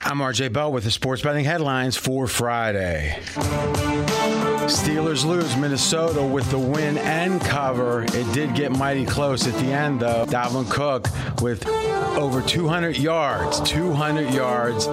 [0.00, 3.20] I'm RJ Bell with the sports betting headlines for Friday.
[4.66, 8.02] Steelers lose Minnesota with the win and cover.
[8.02, 10.26] It did get mighty close at the end, though.
[10.26, 11.06] Dalvin Cook
[11.40, 11.64] with
[12.16, 13.60] over 200 yards.
[13.60, 14.88] 200 yards.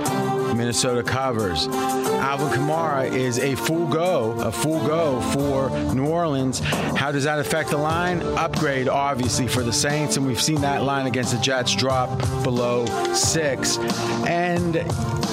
[0.53, 1.67] Minnesota covers.
[1.67, 6.59] Alvin Kamara is a full go, a full go for New Orleans.
[6.59, 8.21] How does that affect the line?
[8.21, 12.85] Upgrade, obviously, for the Saints, and we've seen that line against the Jets drop below
[13.13, 13.77] six.
[14.27, 14.75] And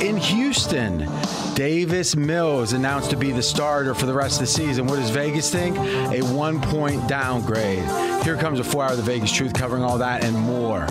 [0.00, 1.08] in Houston,
[1.54, 4.86] Davis Mills announced to be the starter for the rest of the season.
[4.86, 5.76] What does Vegas think?
[5.78, 7.84] A one point downgrade.
[8.22, 10.86] Here comes a four hour of the Vegas truth covering all that and more.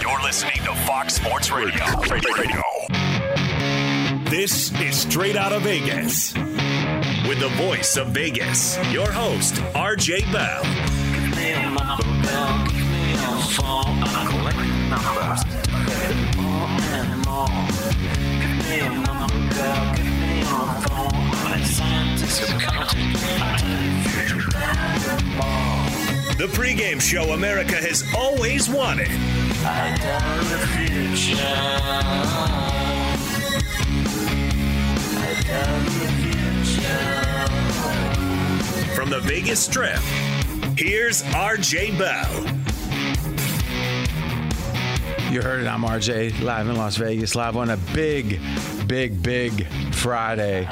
[0.00, 1.84] You're listening to Fox Sports Radio.
[2.10, 2.62] Radio.
[4.30, 6.34] This is Straight Out of Vegas.
[6.34, 10.64] With the voice of Vegas, your host, RJ Bell.
[26.38, 29.08] The pregame show America has always wanted.
[38.94, 39.98] From the Vegas Strip,
[40.78, 42.60] here's RJ Bell.
[45.32, 45.66] You heard it.
[45.66, 48.40] I'm RJ, live in Las Vegas, live on a big,
[48.90, 50.66] big, big Friday.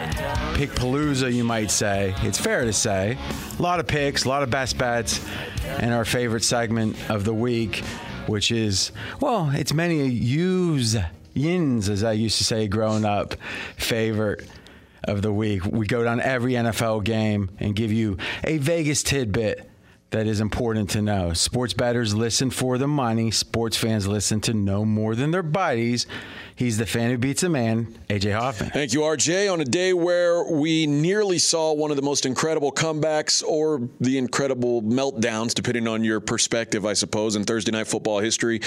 [0.55, 2.12] Pick Palooza, you might say.
[2.23, 3.17] It's fair to say.
[3.56, 5.25] A lot of picks, a lot of best bets,
[5.65, 7.84] and our favorite segment of the week,
[8.27, 8.91] which is,
[9.21, 10.97] well, it's many yous,
[11.33, 13.37] yins, as I used to say growing up,
[13.77, 14.49] favorite
[15.05, 15.65] of the week.
[15.65, 19.71] We go down every NFL game and give you a Vegas tidbit
[20.11, 21.34] that is important to know.
[21.34, 23.31] Sports bettors listen for the money.
[23.31, 26.07] Sports fans listen to no more than their buddies.
[26.59, 28.71] He's the fan who beats a man, AJ Hoffman.
[28.71, 29.53] Thank you, RJ.
[29.53, 34.19] On a day where we nearly saw one of the most incredible comebacks or the
[34.19, 38.61] incredible meltdowns, depending on your perspective, I suppose, in Thursday Night Football history.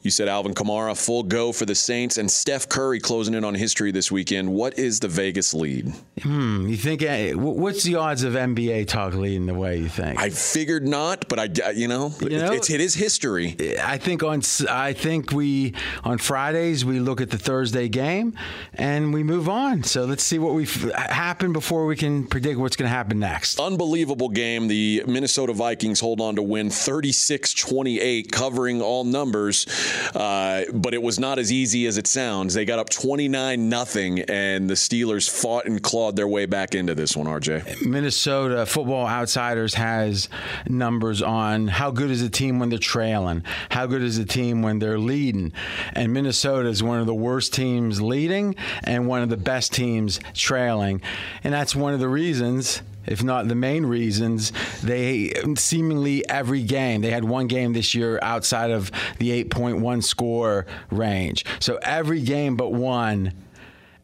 [0.00, 3.54] You said Alvin Kamara, full go for the Saints, and Steph Curry closing in on
[3.54, 4.48] history this weekend.
[4.50, 5.92] What is the Vegas lead?
[6.22, 6.68] Hmm.
[6.68, 10.18] You think, eh, what's the odds of NBA talk leading the way, you think?
[10.18, 13.56] I figured not, but I, you know, You know- it's, it is history.
[13.82, 14.40] I think on
[14.70, 18.34] I think we on Fridays we look at the Thursday game
[18.74, 19.82] and we move on.
[19.82, 23.60] So let's see what we've happened before we can predict what's going to happen next.
[23.60, 24.68] Unbelievable game.
[24.68, 29.66] The Minnesota Vikings hold on to win 36 28, covering all numbers.
[30.14, 32.54] Uh, but it was not as easy as it sounds.
[32.54, 36.94] They got up 29 nothing, and the Steelers fought and clawed their way back into
[36.94, 37.86] this one, RJ.
[37.86, 40.28] Minnesota Football Outsiders has
[40.68, 44.62] numbers on how good is a team when they're trailing, how good is a team
[44.62, 45.52] when they're leading.
[45.92, 48.54] And Minnesota is one of the worst teams leading
[48.84, 51.00] and one of the best teams trailing.
[51.44, 54.52] And that's one of the reasons if not the main reasons,
[54.82, 60.66] they seemingly every game, they had one game this year outside of the 8.1 score
[60.90, 61.44] range.
[61.60, 63.32] So every game but one,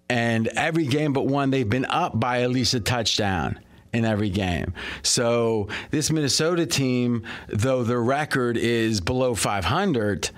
[0.09, 3.59] and every game but one, they've been up by at least a touchdown
[3.93, 4.73] in every game.
[5.03, 10.31] So this Minnesota team, though the record is below 500,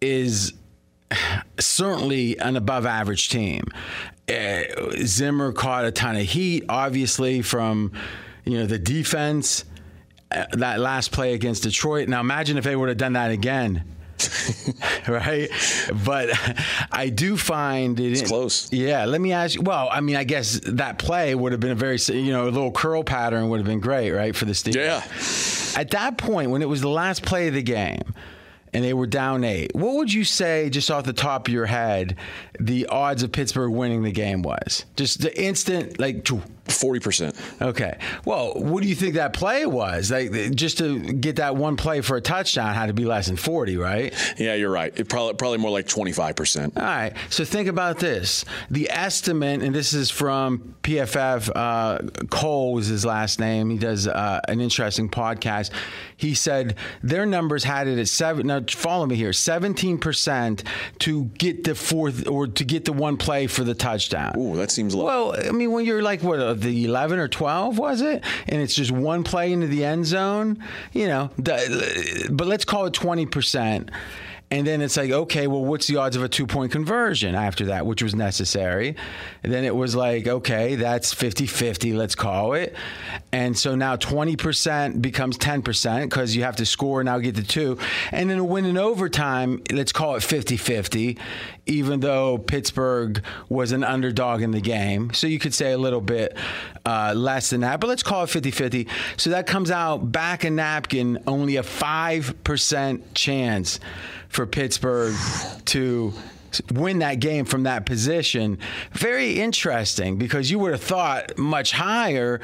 [0.00, 0.54] is
[1.58, 3.64] certainly an above average team.
[4.28, 4.62] Uh,
[5.04, 7.92] Zimmer caught a ton of heat, obviously, from
[8.44, 9.64] you know the defense.
[10.30, 12.08] Uh, that last play against Detroit.
[12.08, 13.84] Now imagine if they would have done that again.
[15.08, 15.48] right?
[16.04, 16.30] But
[16.92, 18.70] I do find it it's close.
[18.72, 19.62] Yeah, let me ask you.
[19.62, 22.50] Well, I mean, I guess that play would have been a very, you know, a
[22.50, 25.74] little curl pattern would have been great, right, for the Steelers.
[25.74, 25.80] Yeah.
[25.80, 28.14] At that point, when it was the last play of the game,
[28.72, 29.74] and they were down eight.
[29.74, 32.16] What would you say, just off the top of your head,
[32.58, 34.84] the odds of Pittsburgh winning the game was?
[34.96, 36.24] Just the instant, like.
[36.68, 37.34] Forty percent.
[37.60, 37.98] Okay.
[38.24, 40.10] Well, what do you think that play was?
[40.10, 43.36] Like, just to get that one play for a touchdown had to be less than
[43.36, 44.14] forty, right?
[44.38, 44.92] Yeah, you're right.
[44.98, 46.76] It probably probably more like twenty five percent.
[46.76, 47.14] All right.
[47.30, 48.44] So think about this.
[48.70, 51.50] The estimate, and this is from PFF.
[51.54, 53.70] Uh, Cole was his last name.
[53.70, 55.70] He does uh, an interesting podcast.
[56.16, 58.48] He said their numbers had it at seven.
[58.48, 59.32] Now follow me here.
[59.32, 60.64] Seventeen percent
[61.00, 64.34] to get the fourth or to get the one play for the touchdown.
[64.38, 65.04] Ooh, that seems low.
[65.04, 68.24] Well, I mean, when you're like what the 11 or 12 was it?
[68.48, 70.62] And it's just one play into the end zone
[70.92, 73.90] you know but let's call it 20%
[74.50, 77.66] and then it's like, okay, well, what's the odds of a two point conversion after
[77.66, 78.96] that, which was necessary?
[79.42, 82.74] And then it was like, okay, that's 50 50, let's call it.
[83.30, 87.78] And so now 20% becomes 10% because you have to score now get the two.
[88.10, 91.18] And then a win in overtime, let's call it 50 50,
[91.66, 95.12] even though Pittsburgh was an underdog in the game.
[95.12, 96.34] So you could say a little bit
[96.86, 98.88] uh, less than that, but let's call it 50 50.
[99.18, 103.78] So that comes out back a napkin, only a 5% chance
[104.28, 105.14] for Pittsburgh
[105.66, 106.12] to
[106.72, 108.58] win that game from that position.
[108.92, 112.40] Very interesting because you would have thought much higher.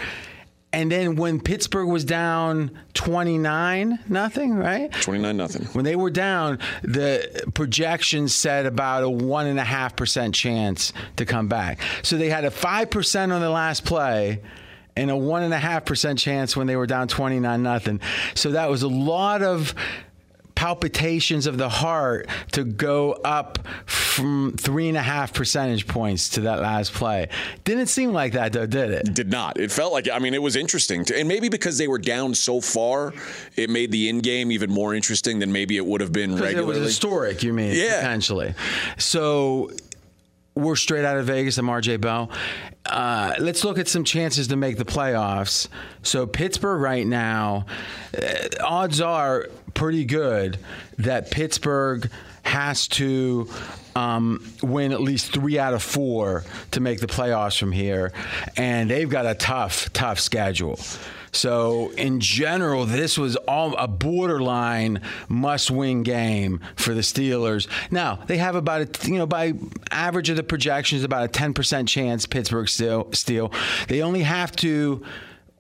[0.73, 4.91] And then when Pittsburgh was down 29 nothing, right?
[4.91, 5.67] 29 nothing.
[5.67, 10.93] When they were down, the projections said about a one and a half percent chance
[11.17, 11.81] to come back.
[12.03, 14.43] So they had a five percent on the last play
[14.97, 18.01] and a one and a half percent chance when they were down 29 nothing.
[18.35, 19.75] So that was a lot of
[20.55, 26.43] palpitations of the heart to go up from three and a half percentage points to
[26.43, 27.29] that last play.
[27.65, 29.15] Didn't seem like that though, did it?
[29.15, 29.59] Did not.
[29.59, 32.35] It felt like I mean it was interesting, to, and maybe because they were down
[32.35, 33.13] so far,
[33.57, 36.77] it made the in game even more interesting than maybe it would have been regularly.
[36.77, 37.75] It was historic, you mean?
[37.75, 38.55] Yeah, potentially.
[38.99, 39.71] So
[40.55, 41.59] we're straight out of Vegas.
[41.59, 42.31] I'm RJ Bell.
[42.87, 45.69] Uh, let's look at some chances to make the playoffs.
[46.03, 47.67] So Pittsburgh right now,
[48.17, 50.59] uh, odds are pretty good
[50.99, 52.11] that Pittsburgh
[52.43, 53.49] has to
[53.97, 58.13] um, win at least three out of four to make the playoffs from here,
[58.57, 60.79] and they've got a tough, tough schedule.
[61.33, 67.67] So in general, this was all a borderline must-win game for the Steelers.
[67.91, 69.55] Now they have about a you know by
[69.91, 73.53] average of the projections about a ten percent chance Pittsburgh still steal.
[73.89, 75.05] They only have to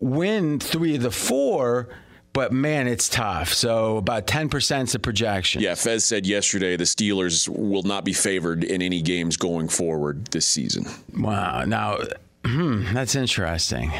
[0.00, 1.88] win three of the four
[2.34, 3.54] but man, it's tough.
[3.54, 5.62] So about 10% is the projection.
[5.62, 10.26] Yeah, Fez said yesterday the Steelers will not be favored in any games going forward
[10.26, 10.84] this season.
[11.16, 11.64] Wow.
[11.64, 11.98] Now,
[12.44, 13.92] hmm, that's interesting.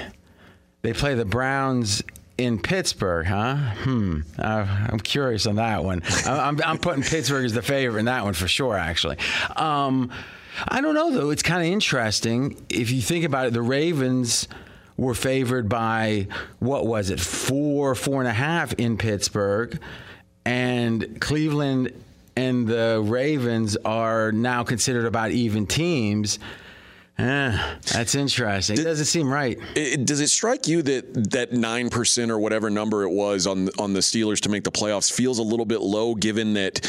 [0.82, 2.02] They play the Browns
[2.36, 3.54] in Pittsburgh, huh?
[3.56, 4.20] Hmm.
[4.36, 6.02] Uh, I'm curious on that one.
[6.26, 9.16] I'm, I'm, putting Pittsburgh as the favorite in that one for sure, actually.
[9.54, 10.10] Um,
[10.66, 11.30] I don't know, though.
[11.30, 12.64] It's kind of interesting.
[12.68, 14.48] If you think about it, the Ravens
[14.96, 19.80] were favored by, what was it, four, four and a half in Pittsburgh.
[20.44, 21.92] And Cleveland
[22.36, 26.38] and the Ravens are now considered about even teams.
[27.18, 28.76] Yeah, that's interesting.
[28.76, 29.56] It doesn't seem right.
[29.76, 33.68] It, does it strike you that that nine percent or whatever number it was on
[33.78, 36.80] on the Steelers to make the playoffs feels a little bit low, given that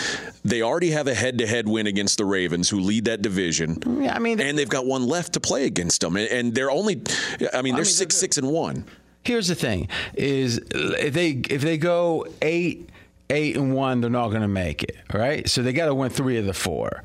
[0.44, 3.78] they already have a head-to-head win against the Ravens, who lead that division.
[4.02, 6.96] Yeah, I mean, and they've got one left to play against them, and they're only,
[6.96, 8.86] I mean, they're I mean, six, six, and one.
[9.24, 12.90] Here's the thing: is if they if they go eight
[13.30, 14.98] eight and one, they're not going to make it.
[15.14, 17.04] Right, so they got to win three of the four.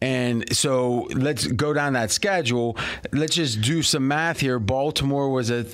[0.00, 2.76] And so let's go down that schedule.
[3.12, 4.58] Let's just do some math here.
[4.58, 5.66] Baltimore was a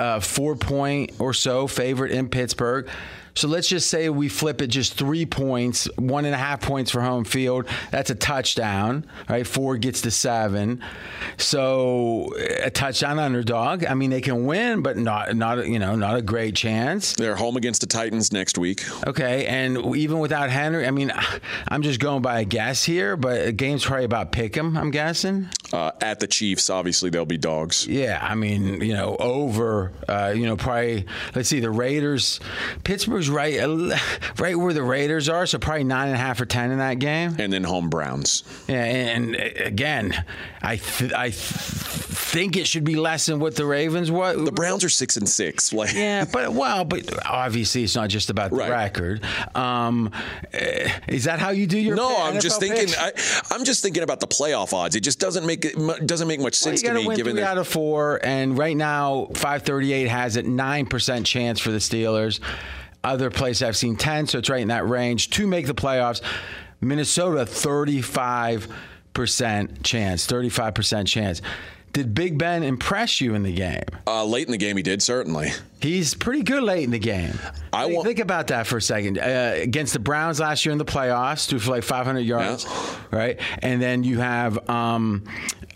[0.00, 2.88] uh, four point or so favorite in Pittsburgh.
[3.34, 6.90] So let's just say we flip it just three points, one and a half points
[6.90, 7.66] for home field.
[7.90, 9.46] That's a touchdown, right?
[9.46, 10.82] Four gets to seven.
[11.36, 12.32] So
[12.62, 13.84] a touchdown underdog.
[13.84, 17.14] I mean, they can win, but not not you know not a great chance.
[17.14, 18.84] They're home against the Titans next week.
[19.06, 21.12] Okay, and even without Henry, I mean,
[21.68, 24.76] I'm just going by a guess here, but a game's probably about pick 'em.
[24.76, 25.48] I'm guessing.
[25.72, 27.86] Uh, at the Chiefs, obviously they'll be dogs.
[27.86, 29.92] Yeah, I mean, you know, over.
[30.08, 31.06] Uh, you know, probably.
[31.34, 32.40] Let's see, the Raiders,
[33.20, 33.96] Pittsburgh's right, uh,
[34.38, 36.98] right where the Raiders are, so probably nine and a half or ten in that
[36.98, 37.36] game.
[37.38, 38.42] And then home Browns.
[38.68, 40.24] Yeah, and, and again,
[40.62, 44.52] I th- I th- think it should be less than what the Ravens what The
[44.52, 45.70] Browns are six and six.
[45.80, 48.70] Like yeah, but well, but obviously it's not just about the Right.
[48.70, 49.22] record.
[49.54, 50.10] Um,
[50.52, 51.96] eh, is that how you do your?
[51.96, 52.88] No, I'm just thinking.
[52.98, 53.12] I,
[53.50, 54.94] I'm just thinking about the playoff odds.
[54.96, 57.06] It just doesn't make it doesn't make much sense got to me.
[57.06, 61.60] win Given three out of four, and right now, 538 has it nine percent chance
[61.60, 62.40] for the Steelers.
[63.02, 66.20] Other places I've seen ten, so it's right in that range to make the playoffs.
[66.82, 68.68] Minnesota 35
[69.12, 71.42] percent chance, 35 percent chance.
[71.92, 73.82] Did Big Ben impress you in the game?
[74.06, 75.50] uh, late in the game, he did certainly.
[75.80, 77.36] He's pretty good late in the game.
[77.72, 79.18] I think, want- think about that for a second.
[79.18, 82.64] Uh, against the Browns last year in the playoffs, threw for like 500 yards,
[83.10, 83.40] right?
[83.60, 85.24] And then you have um,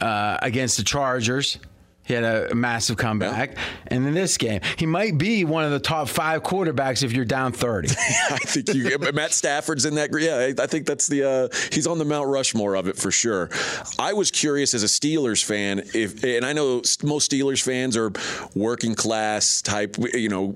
[0.01, 1.59] uh, against the Chargers.
[2.05, 3.57] He had a massive comeback.
[3.87, 7.25] And in this game, he might be one of the top five quarterbacks if you're
[7.25, 7.89] down 30.
[8.31, 10.11] I think you, Matt Stafford's in that.
[10.19, 11.25] Yeah, I I think that's the.
[11.25, 13.51] Uh, he's on the Mount Rushmore of it for sure.
[13.99, 18.13] I was curious as a Steelers fan if, and I know most Steelers fans are
[18.55, 20.55] working class type, you know,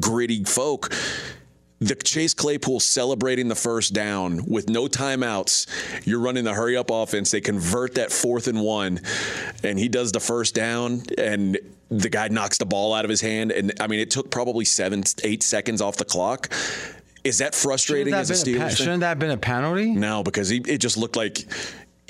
[0.00, 0.92] gritty folk.
[1.82, 5.66] The Chase Claypool celebrating the first down with no timeouts.
[6.06, 7.32] You're running the hurry up offense.
[7.32, 9.00] They convert that fourth and one,
[9.64, 11.58] and he does the first down, and
[11.90, 13.50] the guy knocks the ball out of his hand.
[13.50, 16.52] And I mean, it took probably seven, eight seconds off the clock.
[17.24, 19.90] Is that frustrating Shouldn't as a a Steelers pe- shouldn't that have been a penalty?
[19.90, 21.46] No, because he, it just looked like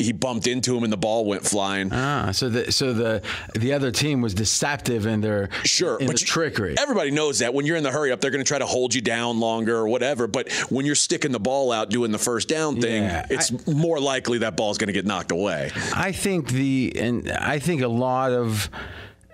[0.02, 1.90] he bumped into him and the ball went flying.
[1.92, 3.23] Ah, so the so the
[3.54, 6.75] the other team was deceptive in their Sure, in but the you- trickery.
[6.78, 8.94] Everybody knows that when you're in the hurry up, they're going to try to hold
[8.94, 10.26] you down longer or whatever.
[10.26, 14.00] But when you're sticking the ball out doing the first down thing, Yeah, it's more
[14.00, 15.71] likely that ball's going to get knocked away.
[15.94, 18.68] I think the and I think a lot of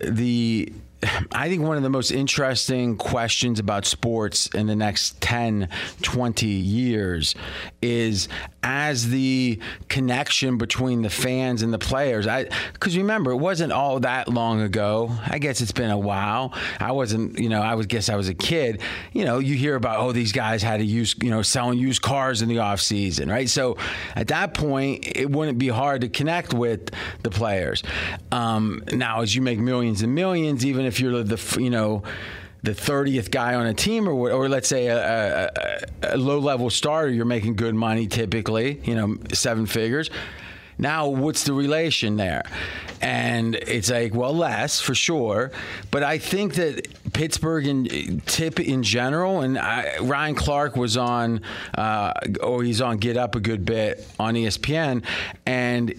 [0.00, 0.72] the
[1.32, 5.68] I think one of the most interesting questions about sports in the next 10,
[6.02, 7.34] 20 years
[7.80, 8.28] is
[8.64, 12.26] as the connection between the fans and the players.
[12.26, 15.12] I because remember, it wasn't all that long ago.
[15.26, 16.52] I guess it's been a while.
[16.80, 18.80] I wasn't, you know, I was guess I was a kid.
[19.12, 22.02] You know, you hear about oh these guys had to use, you know, selling used
[22.02, 23.48] cars in the off season, right?
[23.48, 23.76] So
[24.16, 26.90] at that point, it wouldn't be hard to connect with
[27.22, 27.84] the players.
[28.32, 32.02] Um, now, as you make millions and millions, even if you're the, you know,
[32.62, 35.46] the 30th guy on a team, or, or let's say a,
[36.02, 40.10] a, a low level starter, you're making good money typically, you know, seven figures.
[40.78, 42.44] Now, what's the relation there?
[43.00, 45.50] And it's like, well, less for sure.
[45.90, 51.42] But I think that Pittsburgh and tip in general, and I, Ryan Clark was on,
[51.76, 55.04] uh, or he's on Get Up a good bit on ESPN,
[55.46, 55.94] and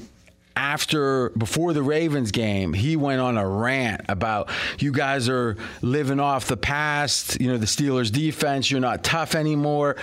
[0.59, 6.19] after before the Ravens game, he went on a rant about you guys are living
[6.19, 7.39] off the past.
[7.39, 8.69] You know the Steelers defense.
[8.69, 9.95] You're not tough anymore.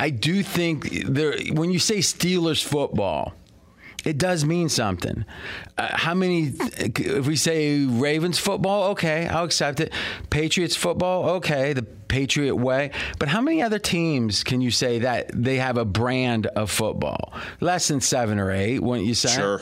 [0.00, 3.32] I do think there when you say Steelers football.
[4.04, 5.24] It does mean something.
[5.78, 9.92] Uh, how many, if we say Ravens football, okay, I'll accept it.
[10.30, 12.90] Patriots football, okay, the Patriot way.
[13.18, 17.32] But how many other teams can you say that they have a brand of football?
[17.60, 19.30] Less than seven or eight, wouldn't you say?
[19.30, 19.60] Sure.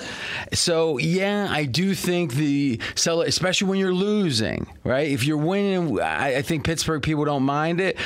[0.53, 5.09] So yeah, I do think the especially when you're losing, right?
[5.09, 7.97] If you're winning, I, I think Pittsburgh people don't mind it.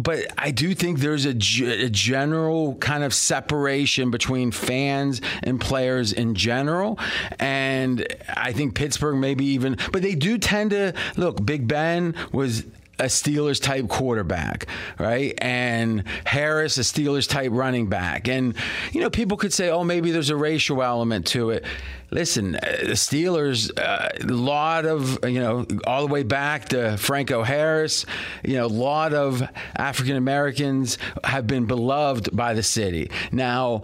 [0.00, 6.34] But I do think there's a, general kind of separation between fans and players in
[6.34, 6.98] general.
[7.38, 12.64] And I think Pittsburgh maybe even, but they do tend to look, Big Ben was
[12.98, 14.66] a Steelers type quarterback,
[14.98, 15.34] right?
[15.38, 18.28] And Harris, a Steelers type running back.
[18.28, 18.54] And,
[18.92, 21.64] you know, people could say, oh, maybe there's a racial element to it.
[22.10, 26.96] Listen, uh, the Steelers, uh, a lot of, you know, all the way back to
[26.96, 28.06] Franco Harris,
[28.44, 29.42] you know, a lot of
[29.76, 33.10] African Americans have been beloved by the city.
[33.32, 33.82] Now,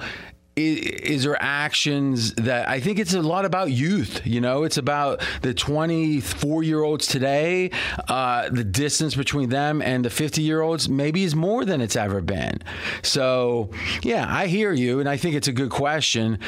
[0.57, 4.27] is, there actions that I think it's a lot about youth.
[4.27, 7.71] You know, it's about the 24 year olds today.
[8.09, 11.97] Uh, the distance between them and the 50 year olds maybe is more than it's
[11.97, 12.63] ever been.
[13.03, 13.71] So,
[14.03, 16.39] yeah, I hear you, and I think it's a good question.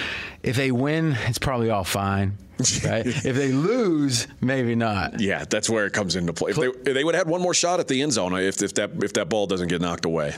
[0.42, 2.38] If they win, it's probably all fine.
[2.84, 3.04] right?
[3.04, 5.20] if they lose, maybe not.
[5.20, 6.52] Yeah, that's where it comes into play.
[6.52, 8.74] If they, they would have had one more shot at the end zone if, if
[8.74, 10.34] that if that ball doesn't get knocked away.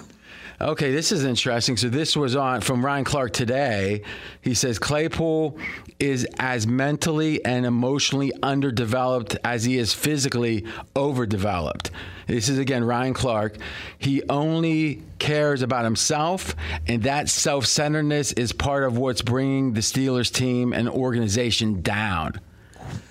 [0.58, 1.76] Okay, this is interesting.
[1.76, 4.02] So this was on from Ryan Clark today.
[4.40, 5.58] He says Claypool
[5.98, 11.90] is as mentally and emotionally underdeveloped as he is physically overdeveloped.
[12.26, 13.58] This is again Ryan Clark.
[13.98, 19.80] He only cares about himself, and that self centeredness is part of what's bringing the
[19.80, 22.40] Steelers team and organization down.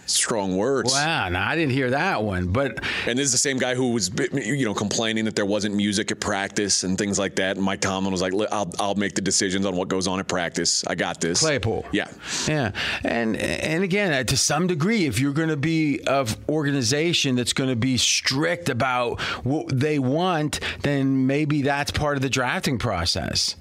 [0.05, 0.93] Strong words.
[0.93, 3.91] Wow, now I didn't hear that one, but and this is the same guy who
[3.91, 7.57] was, you know, complaining that there wasn't music at practice and things like that.
[7.57, 10.27] And Mike Tomlin was like, "I'll, I'll make the decisions on what goes on at
[10.27, 10.83] practice.
[10.85, 11.85] I got this." Claypool.
[11.91, 12.07] Yeah,
[12.47, 12.71] yeah,
[13.03, 17.53] and and again, uh, to some degree, if you're going to be of organization that's
[17.53, 22.77] going to be strict about what they want, then maybe that's part of the drafting
[22.77, 23.55] process.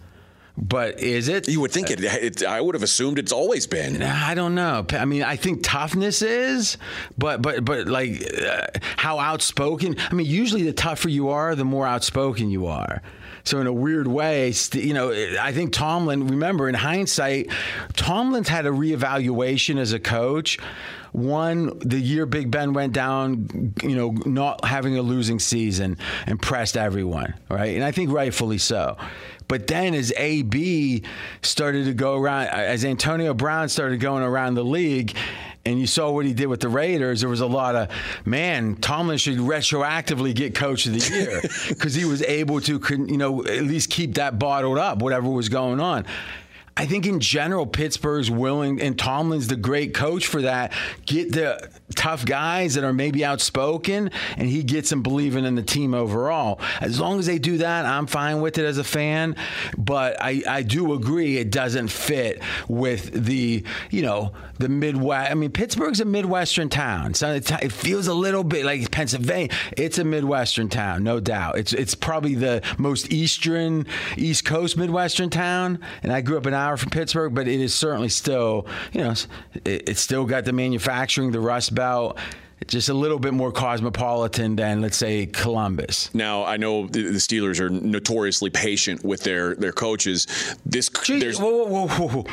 [0.56, 1.49] But is it?
[1.49, 4.00] You would think it, it, I would have assumed it's always been.
[4.02, 4.87] I don't know.
[4.90, 6.78] I mean, I think toughness is,
[7.18, 9.96] but but but like uh, how outspoken.
[9.99, 13.02] I mean, usually the tougher you are, the more outspoken you are.
[13.42, 16.28] So in a weird way, you know, I think Tomlin.
[16.28, 17.50] Remember, in hindsight,
[17.94, 20.58] Tomlin's had a reevaluation as a coach.
[21.12, 25.96] One, the year Big Ben went down, you know, not having a losing season
[26.26, 27.76] impressed everyone, right?
[27.76, 28.96] And I think rightfully so.
[29.48, 31.02] But then as AB
[31.42, 35.16] started to go around, as Antonio Brown started going around the league,
[35.66, 37.88] and you saw what he did with the Raiders, there was a lot of,
[38.24, 43.16] man, Tomlin should retroactively get coach of the year because he was able to, you
[43.16, 46.04] know, at least keep that bottled up, whatever was going on.
[46.76, 50.72] I think in general, Pittsburgh's willing, and Tomlin's the great coach for that.
[51.06, 55.62] Get the tough guys that are maybe outspoken, and he gets them believing in the
[55.62, 56.60] team overall.
[56.80, 59.36] As long as they do that, I'm fine with it as a fan.
[59.78, 65.30] But I, I do agree it doesn't fit with the, you know, the Midwest.
[65.30, 69.48] I mean, Pittsburgh's a Midwestern town, so it feels a little bit like Pennsylvania.
[69.76, 71.58] It's a Midwestern town, no doubt.
[71.58, 76.54] It's it's probably the most eastern, East Coast Midwestern town, and I grew up in
[76.64, 79.14] hour from Pittsburgh, but it is certainly still, you know,
[79.64, 82.18] it, it's still got the manufacturing, the Rust Belt
[82.66, 86.12] just a little bit more cosmopolitan than let's say Columbus.
[86.14, 90.27] Now I know the Steelers are notoriously patient with their their coaches.
[90.64, 92.27] This Jeez, there's whoa, whoa, whoa, whoa.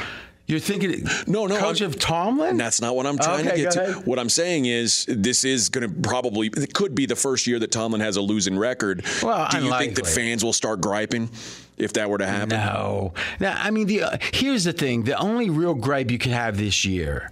[0.51, 2.57] You're thinking no, no, coach I'm, of Tomlin?
[2.57, 3.93] That's not what I'm trying okay, to get to.
[4.03, 7.57] What I'm saying is this is going to probably it could be the first year
[7.59, 9.05] that Tomlin has a losing record.
[9.23, 9.65] Well, do unlikely.
[9.65, 11.29] you think that fans will start griping?
[11.77, 12.49] if that were to happen?
[12.49, 13.13] No.
[13.39, 16.57] Now, I mean, the, uh, here's the thing: the only real gripe you could have
[16.57, 17.31] this year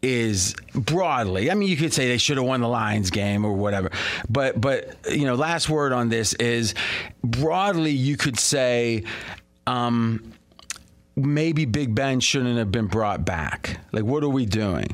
[0.00, 1.50] is broadly.
[1.50, 3.90] I mean, you could say they should have won the Lions game or whatever,
[4.28, 6.74] but but you know, last word on this is
[7.24, 7.90] broadly.
[7.90, 9.04] You could say.
[9.66, 10.33] Um,
[11.16, 13.80] maybe Big Ben shouldn't have been brought back.
[13.92, 14.88] Like, what are we doing?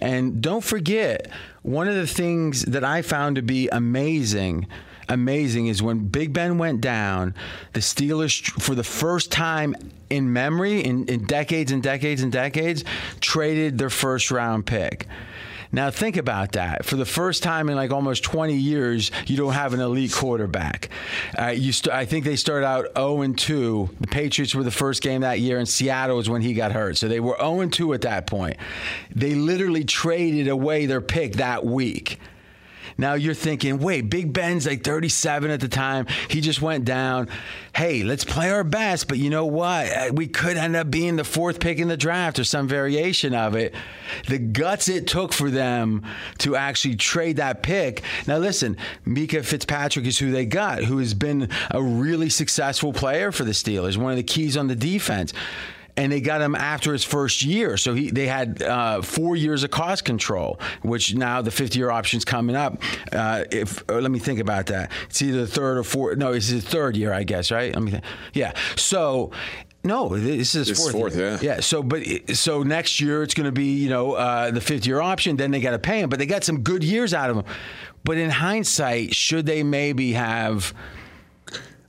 [0.00, 1.30] And don't forget,
[1.62, 4.66] one of the things that I found to be amazing
[5.08, 7.34] amazing is when Big Ben went down,
[7.72, 9.74] the Steelers, for the first time
[10.10, 12.84] in memory, in, in decades and decades and decades,
[13.20, 15.06] traded their first round pick.
[15.76, 16.86] Now think about that.
[16.86, 20.88] For the first time in like almost 20 years, you don't have an elite quarterback.
[21.38, 23.90] Uh, you st- I think they started out 0 and 2.
[24.00, 26.96] The Patriots were the first game that year, and Seattle was when he got hurt.
[26.96, 28.56] So they were 0 and 2 at that point.
[29.14, 32.20] They literally traded away their pick that week.
[32.98, 36.06] Now you're thinking, wait, Big Ben's like 37 at the time.
[36.28, 37.28] He just went down.
[37.74, 39.08] Hey, let's play our best.
[39.08, 39.90] But you know what?
[39.90, 43.34] Uh, we could end up being the fourth pick in the draft or some variation
[43.34, 43.74] of it.
[44.28, 46.04] The guts it took for them
[46.38, 48.02] to actually trade that pick.
[48.26, 53.30] Now, listen, Minkah Fitzpatrick is who they got, who has been a really successful player
[53.30, 55.32] for the Steelers, one of the keys on the defense
[55.96, 57.76] and they got him after his first year.
[57.76, 61.90] So he they had uh, four years of cost control, which now the fifth year
[61.90, 62.82] option's coming up.
[63.12, 66.18] Uh, if uh, let me think about that, it's either the third or fourth.
[66.18, 67.50] No, it's the third year, I guess.
[67.50, 67.74] Right?
[67.74, 68.04] Let me think.
[68.32, 68.52] Yeah.
[68.76, 69.32] So.
[69.84, 70.92] No, this is his fourth.
[70.92, 71.38] fourth yeah.
[71.40, 71.60] Yeah.
[71.60, 72.02] So, but
[72.34, 75.36] so next year it's going to be you know uh, the fifth year option.
[75.36, 77.44] Then they got to pay him, but they got some good years out of him.
[78.02, 80.74] But in hindsight, should they maybe have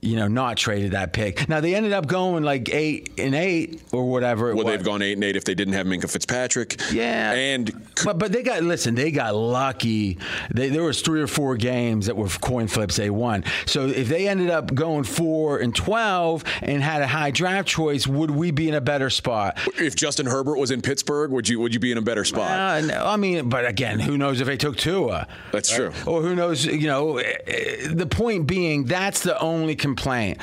[0.00, 1.48] you know, not traded that pick.
[1.48, 4.50] Now they ended up going like eight and eight or whatever.
[4.50, 4.74] it Well, was.
[4.76, 6.80] they've gone eight and eight if they didn't have Minkah Fitzpatrick.
[6.92, 7.70] Yeah, and
[8.04, 8.94] but but they got listen.
[8.94, 10.18] They got lucky.
[10.52, 13.44] They, there was three or four games that were coin flips they won.
[13.66, 18.06] So if they ended up going four and twelve and had a high draft choice,
[18.06, 19.58] would we be in a better spot?
[19.78, 22.50] if Justin Herbert was in Pittsburgh, would you would you be in a better spot?
[22.50, 25.26] Uh, no, I mean, but again, who knows if they took Tua?
[25.52, 25.92] That's true.
[26.06, 26.64] Or who knows?
[26.64, 30.38] You know, eh, eh, the point being that's the only complaint.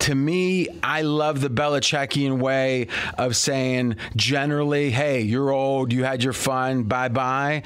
[0.00, 5.92] To me, I love the Belichickian way of saying generally, "Hey, you're old.
[5.92, 6.84] You had your fun.
[6.84, 7.62] Bye bye."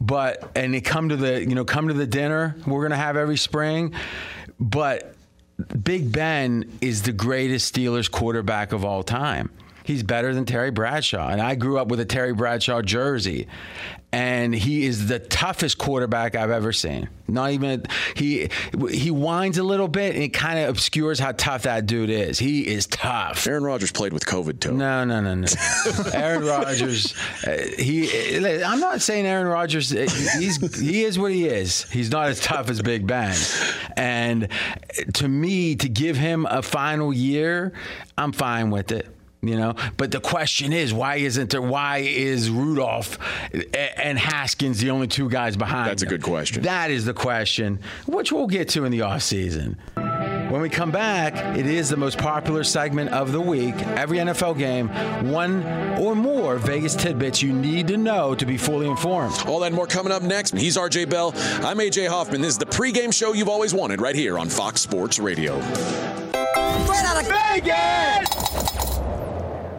[0.00, 3.16] But and they come to the you know come to the dinner we're gonna have
[3.16, 3.92] every spring,
[4.58, 5.14] but
[5.82, 9.50] Big Ben is the greatest Steelers quarterback of all time.
[9.84, 11.28] He's better than Terry Bradshaw.
[11.28, 13.46] And I grew up with a Terry Bradshaw jersey.
[14.12, 17.08] And he is the toughest quarterback I've ever seen.
[17.28, 17.84] Not even
[18.16, 18.48] he
[18.90, 22.36] he whines a little bit and it kind of obscures how tough that dude is.
[22.36, 23.46] He is tough.
[23.46, 24.72] Aaron Rodgers played with COVID too.
[24.72, 25.46] No, no, no, no.
[26.12, 27.14] Aaron Rodgers,
[27.46, 28.44] uh, he.
[28.64, 29.92] I'm not saying Aaron Rodgers.
[29.94, 31.88] uh, He's he is what he is.
[31.90, 33.36] He's not as tough as Big Ben,
[33.96, 34.48] and
[35.14, 37.72] to me, to give him a final year,
[38.18, 39.06] I'm fine with it.
[39.42, 41.62] You know, but the question is, why isn't there?
[41.62, 43.18] Why is Rudolph
[43.96, 45.88] and Haskins the only two guys behind?
[45.88, 46.62] That's a good question.
[46.62, 49.76] That is the question, which we'll get to in the offseason.
[50.50, 53.76] When we come back, it is the most popular segment of the week.
[53.76, 54.88] Every NFL game,
[55.30, 55.62] one
[55.98, 59.32] or more Vegas tidbits you need to know to be fully informed.
[59.46, 60.54] All that and more coming up next.
[60.54, 61.32] He's RJ Bell.
[61.62, 62.42] I'm AJ Hoffman.
[62.42, 65.60] This is the pregame show you've always wanted right here on Fox Sports Radio.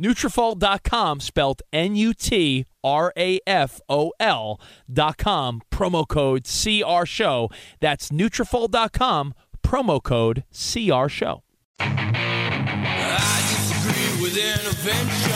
[0.00, 2.66] Nutrafol.com, spelled N-U-T-R-A-F-O-L
[4.92, 7.50] dot com, promo code CR Show.
[7.80, 11.42] That's Nutrafol.com, promo code CR Show.
[11.78, 15.32] I disagree with intervention.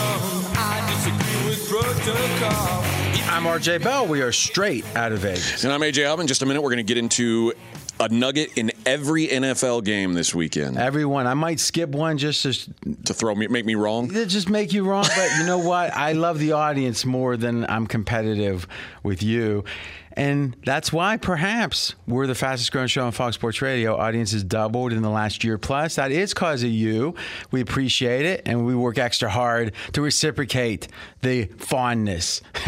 [0.59, 2.83] I disagree with protocol.
[3.29, 4.07] I'm RJ Bell.
[4.07, 5.63] We are straight out of Vegas.
[5.63, 6.27] And I'm AJ Alvin.
[6.27, 7.53] Just a minute, we're going to get into
[7.99, 12.53] a nugget in every NFL game this weekend Everyone, I might skip one just to
[13.05, 14.09] to throw me, make me wrong.
[14.09, 15.93] just make you wrong, but you know what?
[15.95, 18.67] I love the audience more than I'm competitive
[19.03, 19.63] with you.
[20.17, 23.95] And that's why perhaps we're the fastest growing show on Fox Sports Radio.
[23.95, 25.95] Audience has doubled in the last year plus.
[25.95, 27.13] That is because of you.
[27.51, 30.87] We appreciate it and we work extra hard to reciprocate
[31.21, 32.41] the fondness.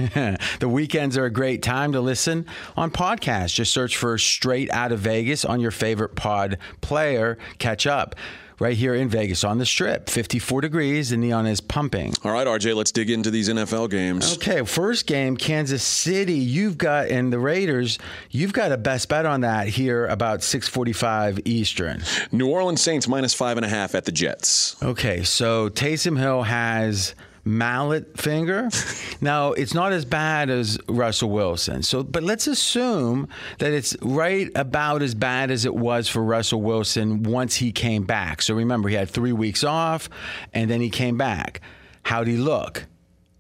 [0.60, 2.46] the weekends are a great time to listen
[2.78, 3.56] on podcasts.
[3.56, 7.40] Just search for Straight Out of Vegas on your favorite pod player.
[7.58, 8.16] Catch up
[8.60, 10.10] right here in Vegas on the strip.
[10.10, 12.14] 54 degrees, the neon is pumping.
[12.24, 14.36] All right, RJ, let's dig into these NFL games.
[14.36, 16.34] Okay, first game, Kansas City.
[16.34, 17.98] You've got and the Raiders.
[18.30, 22.04] You've got a best bet on that here about 6:45 Eastern.
[22.32, 24.76] New Orleans Saints minus five and a half at the Jets.
[24.84, 28.70] Okay, so Taysom Hill has mallet finger.
[29.22, 31.84] now it's not as bad as Russell Wilson.
[31.84, 33.28] So, but let's assume
[33.60, 38.04] that it's right about as bad as it was for Russell Wilson once he came
[38.04, 38.42] back.
[38.42, 40.10] So remember, he had three weeks off,
[40.54, 41.62] and then he came back.
[42.04, 42.86] How'd he look?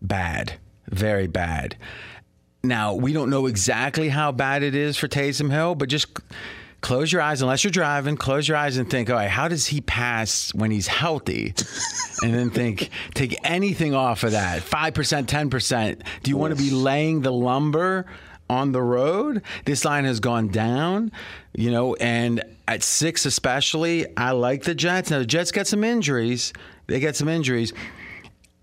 [0.02, 0.54] Bad,
[0.88, 1.76] very bad.
[2.64, 6.08] Now, we don't know exactly how bad it is for Taysom Hill, but just
[6.82, 9.68] close your eyes, unless you're driving, close your eyes and think, all right, how does
[9.68, 11.54] he pass when he's healthy?
[12.24, 16.02] and then think, take anything off of that 5%, 10%.
[16.24, 18.06] Do you want to be laying the lumber?
[18.52, 21.12] On the road, this line has gone down,
[21.54, 25.12] you know, and at six especially, I like the Jets.
[25.12, 26.52] Now the Jets got some injuries;
[26.88, 27.74] they got some injuries.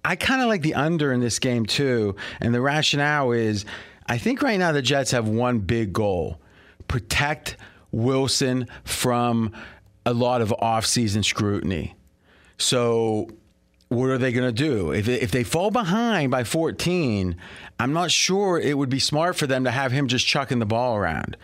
[0.05, 2.16] I kind of like the under in this game too.
[2.40, 3.64] And the rationale is
[4.07, 6.40] I think right now the Jets have one big goal
[6.88, 7.57] protect
[7.92, 9.53] Wilson from
[10.05, 11.94] a lot of offseason scrutiny.
[12.59, 13.29] So,
[13.88, 14.90] what are they going to do?
[14.92, 17.37] If, if they fall behind by 14,
[17.79, 20.66] I'm not sure it would be smart for them to have him just chucking the
[20.66, 21.37] ball around.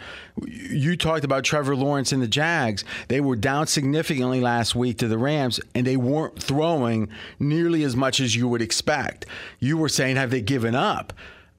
[0.48, 2.85] You talked about Trevor Lawrence and the Jags.
[3.07, 7.94] They were down significantly last week to the Rams, and they weren't throwing nearly as
[7.94, 9.26] much as you would expect.
[9.61, 11.12] You were saying, have they given up?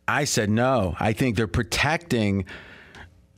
[0.05, 0.95] I said, no.
[0.99, 2.43] I think they're protecting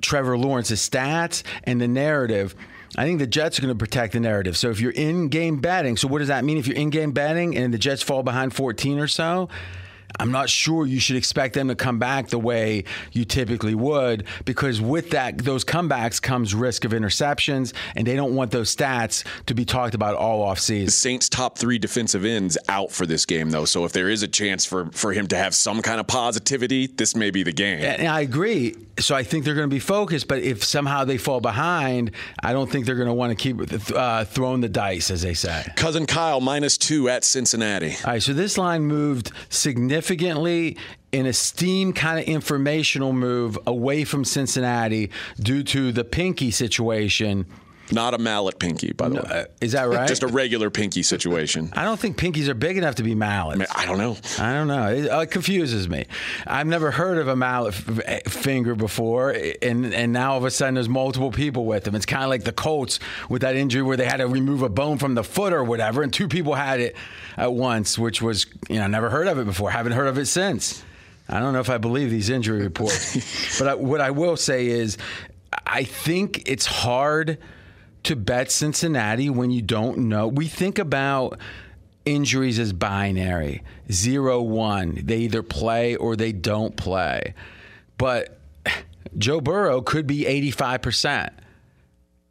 [0.06, 2.56] Trevor Lawrence's stats and the narrative.
[2.98, 4.56] I think the Jets are going to protect the narrative.
[4.56, 6.58] So if you're in game betting, so what does that mean?
[6.58, 9.50] If you're in game betting and the Jets fall behind 14 or so,
[10.20, 14.26] I'm not sure you should expect them to come back the way you typically would
[14.46, 19.26] because with that those comebacks comes risk of interceptions and they don't want those stats
[19.48, 20.90] to be talked about all off season.
[20.90, 24.28] Saints top three defensive ends out for this game though, so if there is a
[24.28, 27.82] chance for for him to have some kind of positivity, this may be the game.
[27.82, 28.76] And I agree.
[29.00, 32.54] So I think they're going to be focused, but if somehow they fall behind, I
[32.54, 35.66] don't think they're going to want to keep uh, throwing the dice, as they say.
[35.76, 37.92] Cousin Kyle minus two at Cincinnati.
[38.06, 40.05] All right, so this line moved significantly
[41.12, 47.46] in a steam kind of informational move away from Cincinnati due to the Pinky situation.
[47.92, 49.22] Not a mallet pinky, by the way.
[49.22, 50.08] Uh, is that right?
[50.08, 51.72] Just a regular pinky situation.
[51.74, 53.72] I don't think pinkies are big enough to be mallets.
[53.76, 54.18] I don't know.
[54.40, 54.88] I don't know.
[54.88, 56.06] It, uh, it confuses me.
[56.48, 60.52] I've never heard of a mallet f- finger before, and and now all of a
[60.52, 61.94] sudden there's multiple people with them.
[61.94, 64.70] It's kind of like the Colts with that injury where they had to remove a
[64.70, 66.96] bone from the foot or whatever, and two people had it
[67.38, 69.70] at once, which was you know never heard of it before.
[69.70, 70.84] Haven't heard of it since.
[71.30, 74.68] I don't know if I believe these injury reports, but I, what I will say
[74.68, 74.98] is,
[75.66, 77.40] I think it's hard
[78.06, 80.28] to bet Cincinnati when you don't know.
[80.28, 81.40] We think about
[82.06, 85.02] injuries as binary zero, one.
[85.04, 87.34] They either play or they don't play.
[87.98, 88.40] But
[89.18, 91.32] Joe Burrow could be 85%.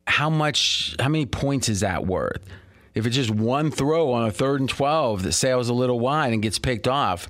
[0.06, 2.44] How much, how many points is that worth?
[2.94, 6.32] If it's just one throw on a third and 12 that sails a little wide
[6.32, 7.28] and gets picked off,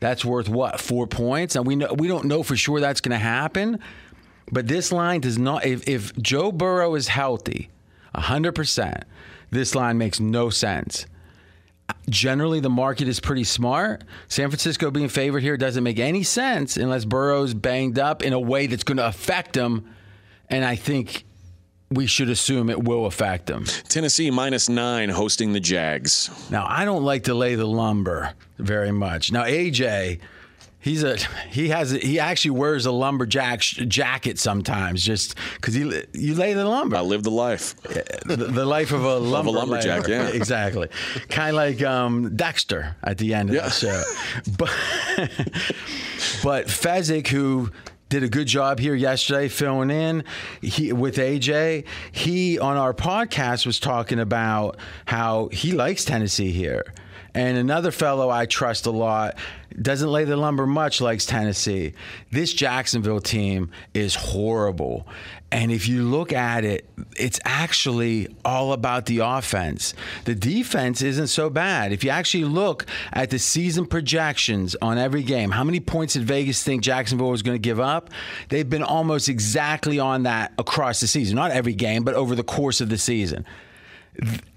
[0.00, 0.80] that's worth what?
[0.80, 1.56] Four points?
[1.56, 3.78] And we know, we don't know for sure that's going to happen.
[4.50, 7.70] But this line does not, if, if Joe Burrow is healthy,
[8.14, 9.02] 100%,
[9.50, 11.06] this line makes no sense.
[12.08, 14.04] generally the market is pretty smart.
[14.28, 18.40] San Francisco being favored here doesn't make any sense unless Burrow's banged up in a
[18.40, 19.88] way that's going to affect him.
[20.48, 21.24] And I think
[21.90, 23.64] we should assume it will affect him.
[23.88, 26.30] Tennessee minus nine hosting the Jags.
[26.50, 29.30] Now, I don't like to lay the lumber very much.
[29.32, 30.20] Now, AJ,
[30.82, 31.16] he's a
[31.50, 35.80] he has a, he actually wears a lumberjack sh- jacket sometimes just because he
[36.12, 36.96] you lay the lumber.
[36.96, 37.74] I live the life.
[38.26, 40.22] the, the life of a lumber lumberjack, layer.
[40.24, 40.28] yeah.
[40.28, 40.88] exactly.
[41.30, 43.62] kind of like um, Dexter at the end of Yeah.
[43.62, 44.02] the show.
[44.58, 44.70] But
[46.42, 47.70] but Fezzik, who
[48.08, 50.22] did a good job here yesterday filling in
[50.60, 51.86] he, with AJ.
[52.10, 56.84] He on our podcast was talking about how he likes Tennessee here.
[57.34, 59.36] And another fellow I trust a lot
[59.80, 61.94] doesn't lay the lumber much, likes Tennessee.
[62.30, 65.06] This Jacksonville team is horrible.
[65.50, 69.94] And if you look at it, it's actually all about the offense.
[70.24, 71.92] The defense isn't so bad.
[71.92, 76.24] If you actually look at the season projections on every game, how many points did
[76.24, 78.10] Vegas think Jacksonville was going to give up?
[78.50, 81.36] They've been almost exactly on that across the season.
[81.36, 83.46] Not every game, but over the course of the season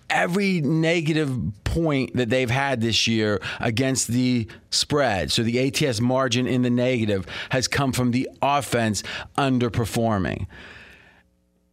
[0.10, 6.48] every negative point that they've had this year against the spread, so the ATS margin
[6.48, 9.04] in the negative, has come from the offense
[9.38, 10.48] underperforming.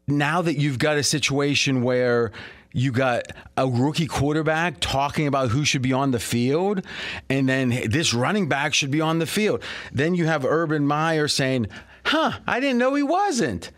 [0.09, 2.33] Now that you've got a situation where
[2.73, 3.25] you got
[3.57, 6.85] a rookie quarterback talking about who should be on the field,
[7.29, 9.63] and then this running back should be on the field.
[9.93, 11.69] Then you have Urban Meyer saying,
[12.05, 13.71] Huh, I didn't know he wasn't.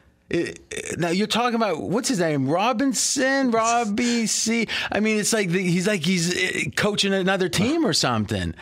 [0.98, 4.66] Now you're talking about what's his name, Robinson, Robbie C.
[4.90, 8.54] I mean, it's like the, he's like he's uh, coaching another team or something.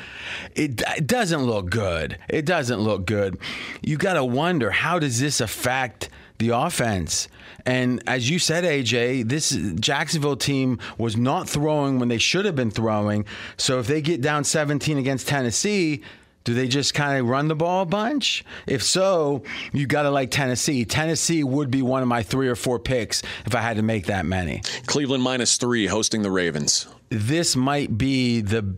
[0.54, 2.18] It, it doesn't look good.
[2.28, 3.38] It doesn't look good.
[3.80, 7.28] You got to wonder how does this affect the offense?
[7.64, 12.56] And as you said, AJ, this Jacksonville team was not throwing when they should have
[12.56, 13.24] been throwing.
[13.56, 16.02] So if they get down 17 against Tennessee.
[16.44, 18.44] Do they just kind of run the ball a bunch?
[18.66, 20.84] If so, you got to like Tennessee.
[20.84, 24.06] Tennessee would be one of my three or four picks if I had to make
[24.06, 24.62] that many.
[24.86, 26.88] Cleveland minus three hosting the Ravens.
[27.10, 28.74] This might be the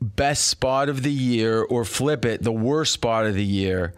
[0.00, 3.94] best spot of the year, or flip it, the worst spot of the year.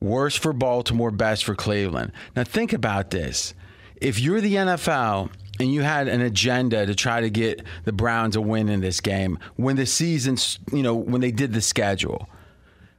[0.00, 2.12] Worst for Baltimore, best for Cleveland.
[2.34, 3.54] Now, think about this.
[3.96, 8.34] If you're the NFL and you had an agenda to try to get the Browns
[8.34, 10.38] a win in this game, when the season,
[10.72, 12.28] you know, when they did the schedule,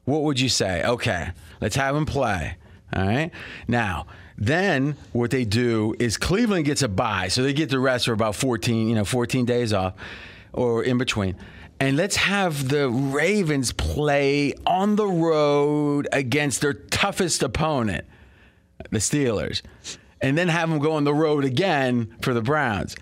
[0.06, 0.84] what would you say?
[0.84, 2.56] Okay, let's have them play.
[2.96, 3.32] All right.
[3.68, 4.06] Now,
[4.38, 8.14] then what they do is Cleveland gets a bye, so they get the rest for
[8.14, 9.96] about 14, you know, 14 days off
[10.54, 11.36] or in between.
[11.80, 18.06] And let's have the Ravens play on the road against their toughest opponent,
[18.92, 19.64] the Steelers,
[20.22, 22.96] and then have them go on the road again for the Browns.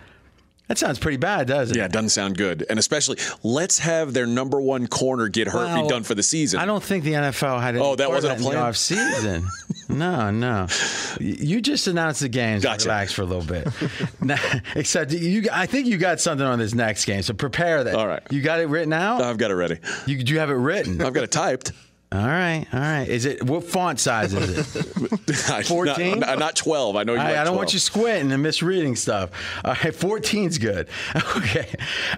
[0.68, 1.80] That sounds pretty bad, doesn't it?
[1.80, 2.64] Yeah, it doesn't sound good.
[2.70, 6.22] And especially, let's have their number one corner get hurt, Well, be done for the
[6.22, 6.60] season.
[6.60, 8.58] I don't think the NFL had any Oh, that wasn't a plan?
[8.58, 9.48] off season.
[9.90, 10.68] no, no.
[11.20, 12.62] You just announced the games.
[12.62, 12.86] Gotcha.
[12.88, 13.68] Relax for a little bit.
[14.22, 14.38] Now,
[14.76, 17.96] Except you, I think you got something on this next game, so prepare that.
[17.96, 18.22] All right.
[18.30, 19.24] You got it written out.
[19.24, 19.80] I've got it ready.
[20.06, 21.02] you do you have it written?
[21.02, 21.72] I've got it typed.
[22.12, 23.08] All right, all right.
[23.08, 24.86] Is it what font size is it?
[25.68, 26.20] 14?
[26.20, 26.96] Not, not 12.
[26.96, 27.58] I know you I, like I don't 12.
[27.58, 29.30] want you squinting and misreading stuff.
[29.64, 30.90] All right, 14's good.
[31.38, 31.74] Okay.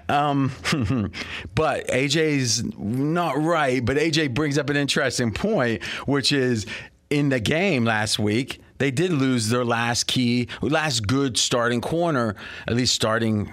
[0.08, 0.50] Um,
[1.54, 6.66] but AJ's not right, but AJ brings up an interesting point, which is
[7.10, 12.34] in the game last week, they did lose their last key, last good starting corner,
[12.66, 13.52] at least starting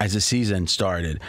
[0.00, 1.20] as the season started.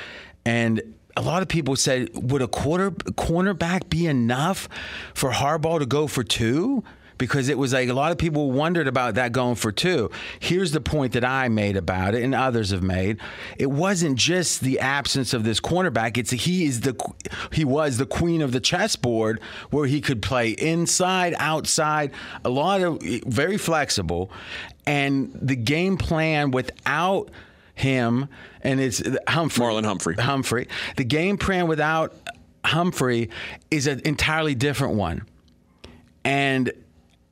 [0.46, 0.82] And
[1.18, 4.70] a lot of people said, would a quarter cornerback be enough
[5.14, 6.84] for Harbaugh to go for two?
[7.18, 10.10] Because it was like a lot of people wondered about that going for two.
[10.40, 13.18] Here's the point that I made about it, and others have made.
[13.58, 16.18] It wasn't just the absence of this cornerback.
[16.18, 16.96] It's he is the
[17.52, 22.14] he was the queen of the chessboard, where he could play inside, outside,
[22.46, 24.32] a lot of very flexible,
[24.86, 27.32] and the game plan without
[27.80, 28.28] him
[28.62, 29.66] and it's uh, Humphrey.
[29.66, 30.16] Marlon Humphrey.
[30.16, 30.68] Humphrey.
[30.98, 32.14] The game plan without
[32.66, 33.30] Humphrey
[33.72, 35.26] is an entirely different one.
[36.24, 36.72] And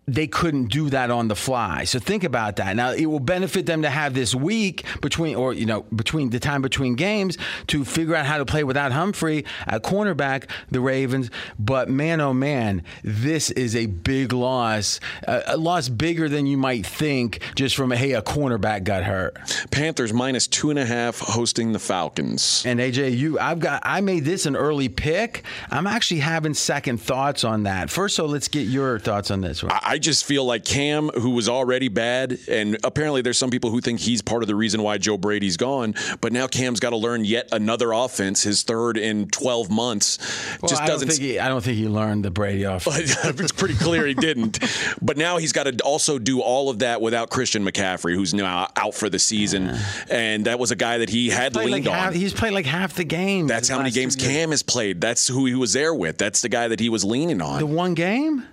[0.07, 1.83] they couldn't do that on the fly.
[1.83, 2.75] So think about that.
[2.77, 6.39] Now it will benefit them to have this week between or you know, between the
[6.39, 11.29] time between games to figure out how to play without Humphrey at cornerback, the Ravens.
[11.59, 15.01] But man oh man, this is a big loss.
[15.27, 19.37] A, a loss bigger than you might think just from hey, a cornerback got hurt.
[19.71, 22.63] Panthers minus two and a half hosting the Falcons.
[22.65, 25.43] And AJ, you, I've got, I made this an early pick.
[25.69, 27.89] I'm actually having second thoughts on that.
[27.89, 29.73] First, so let's get your thoughts on this one.
[29.73, 33.49] I, I I just feel like Cam, who was already bad, and apparently there's some
[33.49, 35.95] people who think he's part of the reason why Joe Brady's gone.
[36.21, 40.19] But now Cam's got to learn yet another offense, his third in 12 months.
[40.61, 41.07] Well, just I don't doesn't.
[41.09, 43.15] think he, I don't think he learned the Brady offense.
[43.25, 44.59] it's pretty clear he didn't.
[45.01, 48.69] But now he's got to also do all of that without Christian McCaffrey, who's now
[48.75, 49.75] out for the season.
[50.11, 51.93] And that was a guy that he had leaned like on.
[51.93, 53.47] half, he's played like half the games.
[53.49, 54.15] That's how many games.
[54.15, 55.01] Cam has played.
[55.01, 56.17] That's who he was there with.
[56.19, 57.59] That's the guy that he was leaning on.
[57.59, 58.43] The one game.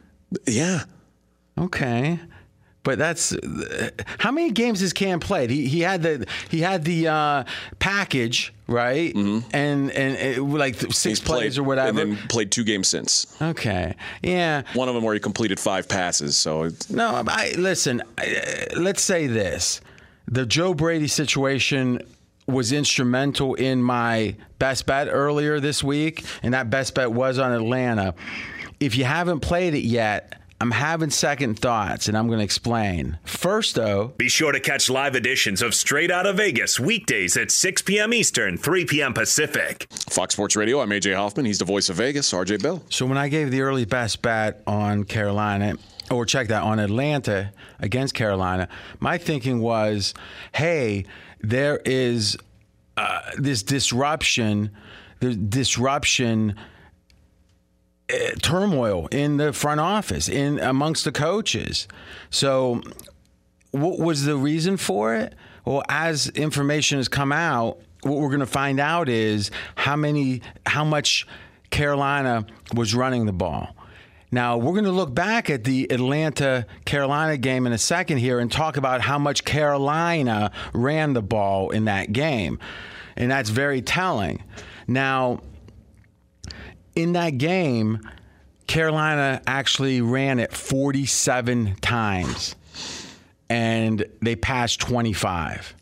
[0.47, 0.85] yeah.
[1.59, 2.19] Okay.
[2.83, 3.35] But that's
[4.19, 5.49] how many games has Cam played?
[5.49, 7.45] He he had the he had the uh,
[7.79, 11.09] package right, and and it, like six Mm-hmm.
[11.09, 11.89] He's plays played, or whatever.
[12.03, 13.41] And then played two games since.
[13.41, 14.65] okay, yeah.
[14.75, 16.37] One of them where he completed five passes.
[16.37, 18.03] So it's, No, I listen.
[18.19, 19.81] I, let's say this:
[20.29, 22.03] the Joe Brady situation
[22.47, 27.51] was instrumental in my best bet earlier this week, and that best bet was on
[27.53, 28.15] Atlanta.
[28.79, 33.19] If you haven't played it yet, I'm having second thoughts, and I'm going to explain.
[33.25, 37.83] First, though, Be sure to catch live editions of Straight Outta Vegas weekdays at 6
[37.83, 38.15] p.m.
[38.15, 39.13] Eastern, 3 p.m.
[39.13, 39.87] Pacific.
[40.09, 40.81] Fox Sports Radio.
[40.81, 41.45] I'm AJ Hoffman.
[41.45, 42.33] He's the voice of Vegas.
[42.33, 42.83] RJ Bell.
[42.89, 45.75] So when I gave the early best bet on Carolina,
[46.11, 48.67] or check that on Atlanta against Carolina,
[49.01, 50.15] my thinking was,
[50.55, 51.05] hey,
[51.43, 52.39] there is
[52.97, 54.71] uh, this disruption,
[55.21, 56.57] the disruption.
[58.13, 61.89] Uh, Turmoil in the front office, in amongst the coaches.
[62.31, 62.83] So,
[63.71, 65.35] what was the reason for it?
[65.65, 70.43] Well, as information has come out, what we're going to find out is how many,
[70.67, 71.27] how much
[71.71, 73.75] Carolina was running the ball.
[74.31, 78.41] Now, we're going to look back at the Atlanta Carolina game in a second here
[78.41, 82.59] and talk about how much Carolina ran the ball in that game.
[83.17, 84.43] And that's very telling.
[84.89, 85.41] Now,
[86.97, 88.01] in that game,
[88.67, 92.57] Carolina actually ran it 47 times
[93.51, 95.75] and they passed 25.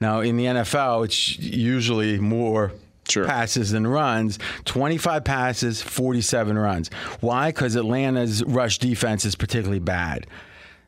[0.00, 2.72] Now, in the NFL, it's usually more
[3.08, 3.24] Sure.
[3.24, 6.90] passes than runs 25 passes, 47 runs.
[7.20, 7.48] Why?
[7.48, 10.26] Because Atlanta's rush defense is particularly bad.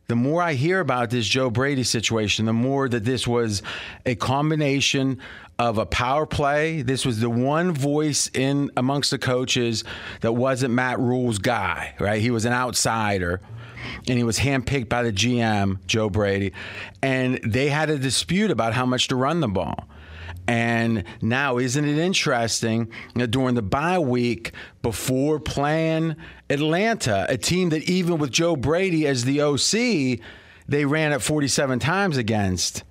[0.08, 3.62] The more I hear about this Joe Brady situation, the more that this was
[4.04, 5.18] a combination
[5.60, 6.80] of a power play.
[6.80, 9.84] This was the one voice in amongst the coaches
[10.22, 12.22] that wasn't Matt Rhule's guy, right?
[12.22, 13.42] He was an outsider
[14.08, 16.54] and he was handpicked by the GM, Joe Brady,
[17.02, 19.86] and they had a dispute about how much to run the ball.
[20.48, 26.16] And now, isn't it interesting that during the bye week before playing
[26.48, 30.20] Atlanta, a team that even with Joe Brady as the OC,
[30.66, 32.82] they ran it 47 times against?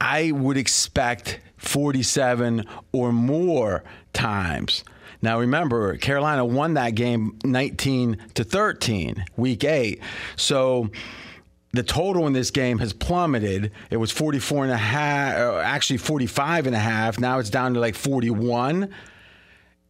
[0.00, 4.84] I would expect 47 or more times.
[5.22, 10.00] Now remember, Carolina won that game 19 to 13, week 8.
[10.36, 10.88] So
[11.72, 13.72] the total in this game has plummeted.
[13.90, 17.18] It was 44 and a half, uh, actually 45 and a half.
[17.18, 18.92] Now it's down to like 41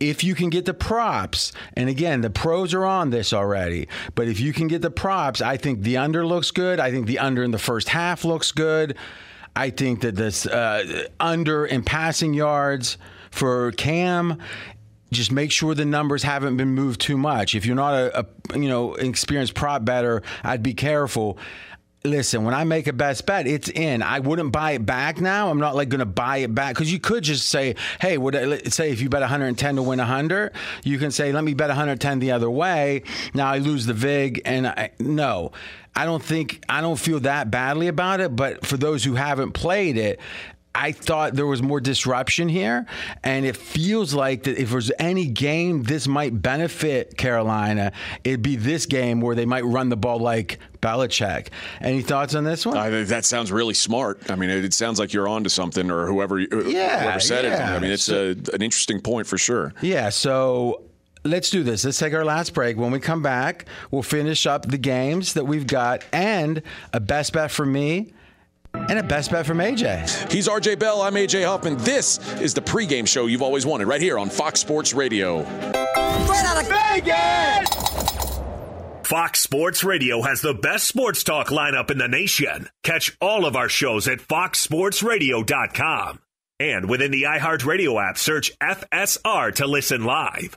[0.01, 4.29] if you can get the props, and again, the pros are on this already, but
[4.29, 6.81] if you can get the props, I think the under looks good.
[6.81, 8.97] I think the under in the first half looks good.
[9.55, 12.99] I think that this uh, under in passing yards
[13.31, 14.39] for Cam.
[15.13, 17.57] Just make sure the numbers haven't been moved too much.
[17.57, 21.37] If you're not a, a you know experienced prop better, I'd be careful.
[22.03, 24.03] Listen, when I make a best bet, it's in.
[24.03, 25.51] I wouldn't buy it back now.
[25.51, 28.35] I'm not like going to buy it back because you could just say, "Hey, would
[28.35, 31.45] uh, I, let's say if you bet 110 to win 100, you can say, let
[31.45, 33.03] me bet 110 the other way.
[33.35, 35.53] Now I lose the vig, and I, no,
[35.95, 38.35] I don't think I don't feel that badly about it.
[38.35, 40.21] But for those who haven't played it,
[40.75, 42.87] I thought there was more disruption here,
[43.25, 47.93] and it feels like that if there's any game this might benefit Carolina,
[48.23, 51.49] it'd be this game where they might run the ball like Belichick.
[51.81, 52.77] Any thoughts on this one?
[52.77, 54.31] I, that sounds really smart.
[54.31, 57.73] I mean, it, it sounds like you're onto something, or whoever Yeah, whoever said yeah.
[57.73, 57.77] it.
[57.77, 59.75] I mean, it's a, an interesting point for sure.
[59.83, 60.83] Yeah, so
[61.25, 61.85] let's do this.
[61.85, 62.77] Let's take our last break.
[62.77, 66.63] When we come back, we'll finish up the games that we've got and
[66.93, 68.13] a best bet for me
[68.75, 70.33] and a best bet from AJ.
[70.33, 71.03] He's RJ Bell.
[71.03, 71.77] I'm AJ Hoffman.
[71.79, 75.43] This is the pregame show you've always wanted, right here on Fox Sports Radio.
[75.45, 77.69] Straight out of Vegas!
[79.05, 82.69] Fox Sports Radio has the best sports talk lineup in the nation.
[82.85, 86.21] Catch all of our shows at foxsportsradio.com.
[86.61, 90.57] And within the iHeartRadio app, search FSR to listen live.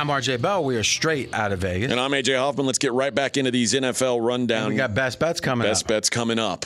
[0.00, 0.64] I'm RJ Bell.
[0.64, 1.90] We are straight out of Vegas.
[1.90, 2.64] And I'm AJ Hoffman.
[2.64, 4.62] Let's get right back into these NFL rundown.
[4.62, 5.70] And we got best bets coming up.
[5.72, 5.88] best up.
[5.88, 6.64] bets coming up.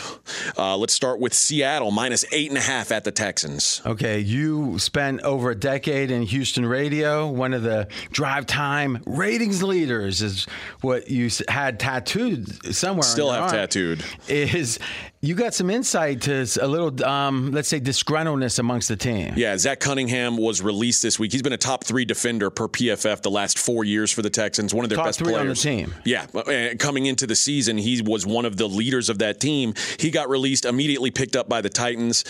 [0.57, 3.83] Uh, let's start with Seattle minus eight and a half at the Texans.
[3.85, 7.27] Okay, you spent over a decade in Houston radio.
[7.27, 10.47] One of the drive time ratings leaders is
[10.83, 12.99] what you had tattooed somewhere.
[12.99, 13.51] on Still have arm.
[13.51, 14.05] tattooed.
[14.29, 14.79] Is
[15.25, 19.33] you got some insight to a little, um, let's say, disgruntledness amongst the team.
[19.37, 21.33] Yeah, Zach Cunningham was released this week.
[21.33, 24.75] He's been a top three defender per PFF the last four years for the Texans.
[24.75, 25.63] One of their Top best three on the players.
[25.63, 25.95] team.
[26.05, 29.73] Yeah, coming into the season, he was one of the leaders of that team.
[29.99, 32.25] He got released, immediately picked up by the Titans.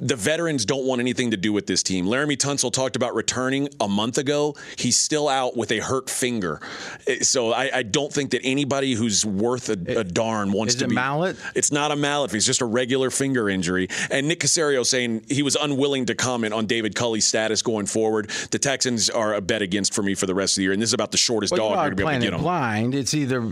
[0.00, 2.06] The veterans don't want anything to do with this team.
[2.06, 4.56] Laremy Tunsil talked about returning a month ago.
[4.78, 6.60] He's still out with a hurt finger.
[7.06, 10.78] Eh, So I, I don't think that anybody who's worth a, a darn wants is
[10.80, 10.94] to it be.
[10.94, 11.36] mallet?
[11.54, 12.30] It's not a mallet.
[12.38, 13.88] It's just a regular finger injury.
[14.10, 18.30] And Nick Caserio saying he was unwilling to comment on David Culley's status going forward.
[18.50, 20.72] The Texans are a bet against for me for the rest of the year.
[20.72, 22.26] And this is about the shortest Well, dog you you're going to be able to
[22.26, 22.40] get them.
[22.40, 22.94] blind.
[22.94, 23.42] It's either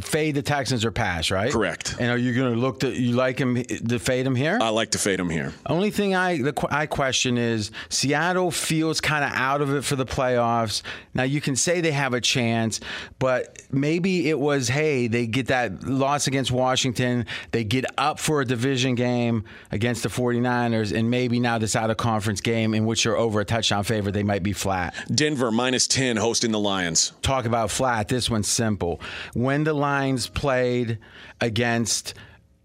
[0.00, 1.52] fade the Texans or pass, right?
[1.52, 1.96] Correct.
[1.98, 4.58] And are you going to look to you like him to fade him here?
[4.60, 5.52] I like to fade him here.
[5.66, 9.96] Only thing I the, I question is Seattle feels kind of out of it for
[9.96, 10.82] the playoffs.
[11.14, 12.80] Now you can say they have a chance,
[13.18, 18.42] but maybe it was hey they get that loss against Washington, they get up for
[18.42, 22.84] a division game against the 49ers, and maybe now this out of conference game in
[22.84, 24.94] which you're over a touchdown favorite, they might be flat.
[25.14, 27.14] Denver minus 10 hosting the Lions.
[27.22, 28.08] Talk about flat.
[28.08, 29.00] This one's simple.
[29.32, 30.98] When the Lions played
[31.40, 32.12] against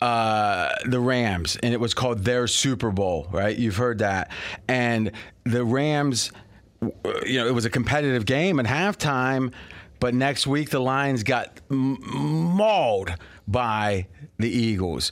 [0.01, 3.57] uh, the Rams, and it was called their Super Bowl, right?
[3.57, 4.31] You've heard that.
[4.67, 5.13] And
[5.45, 6.33] the Rams,
[7.25, 9.53] you know, it was a competitive game at halftime.
[10.01, 13.15] But next week, the Lions got m- mauled
[13.47, 14.07] by
[14.37, 15.11] the Eagles.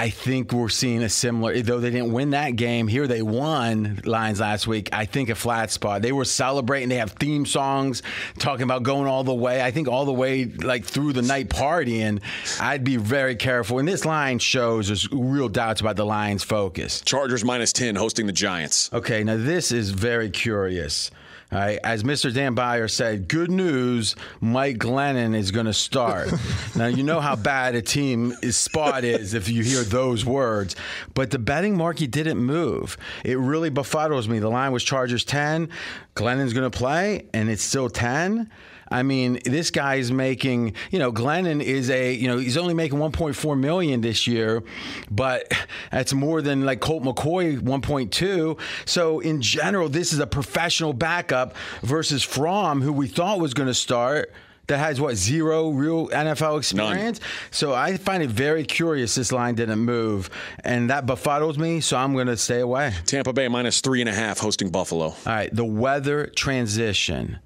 [0.00, 2.86] I think we're seeing a similar, though they didn't win that game.
[2.86, 4.90] Here they won Lions last week.
[4.92, 6.02] I think a flat spot.
[6.02, 6.88] They were celebrating.
[6.88, 8.04] They have theme songs
[8.38, 9.60] talking about going all the way.
[9.60, 12.22] I think all the way like through the night partying.
[12.60, 13.80] I'd be very careful.
[13.80, 17.00] And this line shows there's real doubts about the Lions' focus.
[17.00, 18.90] Chargers minus 10 hosting the Giants.
[18.92, 21.10] Okay, now this is very curious.
[21.50, 22.32] All right, as Mr.
[22.32, 26.30] Dan Byer said, good news, Mike Glennon is going to start.
[26.76, 30.76] now, you know how bad a team is spot is if you hear those words,
[31.14, 32.98] but the betting market didn't move.
[33.24, 34.40] It really befuddles me.
[34.40, 35.70] The line was Chargers 10,
[36.14, 38.50] Glennon's going to play, and it's still 10.
[38.90, 42.74] I mean, this guy is making, you know, Glennon is a, you know, he's only
[42.74, 44.62] making 1.4 million this year,
[45.10, 45.52] but
[45.90, 48.58] that's more than like Colt McCoy 1.2.
[48.86, 53.68] So in general, this is a professional backup versus Fromm, who we thought was going
[53.68, 54.32] to start.
[54.68, 57.20] That has what zero real NFL experience.
[57.20, 57.28] None.
[57.50, 60.28] So I find it very curious this line didn't move,
[60.62, 61.80] and that befuddles me.
[61.80, 62.92] So I'm going to stay away.
[63.06, 65.06] Tampa Bay minus three and a half hosting Buffalo.
[65.06, 67.38] All right, the weather transition.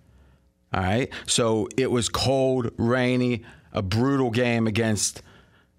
[0.72, 1.10] All right.
[1.26, 3.42] So it was cold, rainy,
[3.72, 5.22] a brutal game against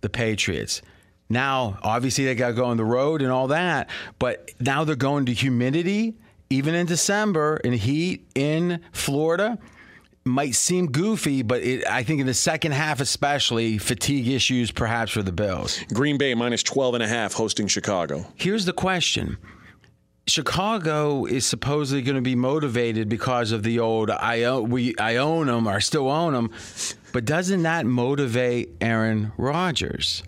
[0.01, 0.81] the Patriots.
[1.29, 3.89] Now, obviously, they got to go on the road and all that,
[4.19, 6.15] but now they're going to humidity,
[6.49, 9.57] even in December, and heat in Florida.
[10.25, 15.11] Might seem goofy, but it, I think in the second half, especially, fatigue issues perhaps
[15.11, 15.79] for the Bills.
[15.93, 18.25] Green Bay minus 12 and a half hosting Chicago.
[18.35, 19.37] Here's the question
[20.25, 25.17] Chicago is supposedly going to be motivated because of the old I own, we I
[25.17, 26.51] own them or still own them,
[27.11, 30.23] but doesn't that motivate Aaron Rodgers?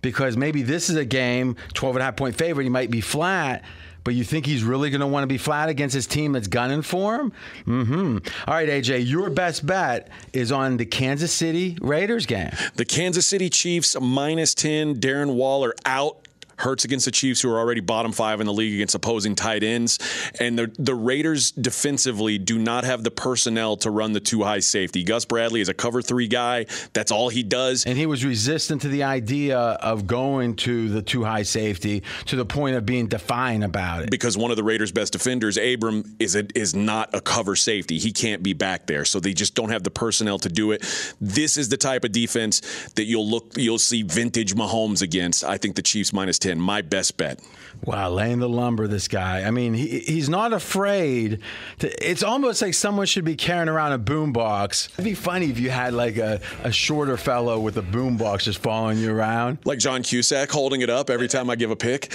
[0.00, 3.02] Because maybe this is a game, 12 and a half point favorite, he might be
[3.02, 3.64] flat,
[4.04, 6.48] but you think he's really going to want to be flat against his team that's
[6.48, 7.32] gunning for him?
[7.66, 8.18] Mm-hmm.
[8.46, 12.50] All right, AJ, your best bet is on the Kansas City Raiders game.
[12.76, 16.27] The Kansas City Chiefs minus 10, Darren Waller out
[16.58, 19.62] Hurts against the Chiefs, who are already bottom five in the league against opposing tight
[19.62, 19.98] ends.
[20.40, 24.60] And the, the Raiders defensively do not have the personnel to run the two high
[24.60, 25.04] safety.
[25.04, 26.66] Gus Bradley is a cover three guy.
[26.92, 27.84] That's all he does.
[27.86, 32.36] And he was resistant to the idea of going to the two high safety to
[32.36, 34.10] the point of being defiant about it.
[34.10, 37.98] Because one of the Raiders' best defenders, Abram, is a, is not a cover safety.
[37.98, 39.04] He can't be back there.
[39.04, 40.80] So they just don't have the personnel to do it.
[41.20, 42.60] This is the type of defense
[42.94, 45.44] that you'll look you'll see vintage Mahomes against.
[45.44, 47.40] I think the Chiefs minus 10 10, my best bet.
[47.84, 49.42] Wow, laying the lumber, this guy.
[49.42, 51.40] I mean, he, he's not afraid.
[51.80, 54.88] To, it's almost like someone should be carrying around a boombox.
[54.94, 58.60] It'd be funny if you had like a, a shorter fellow with a boombox just
[58.60, 59.58] following you around.
[59.64, 62.12] Like John Cusack holding it up every time I give a pick.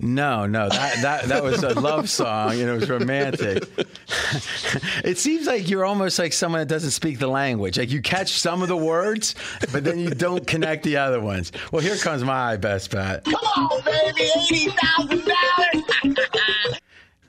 [0.00, 3.62] No, no, that that that was a love song and it was romantic.
[5.04, 7.78] it seems like you're almost like someone that doesn't speak the language.
[7.78, 9.34] Like you catch some of the words,
[9.72, 11.52] but then you don't connect the other ones.
[11.70, 13.24] Well, here comes my best bet.
[13.24, 16.80] Come on, baby, eighty thousand dollars.